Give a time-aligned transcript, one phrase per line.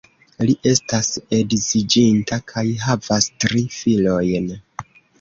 [0.49, 4.53] Li estas edziĝinta kaj havas tri filojn.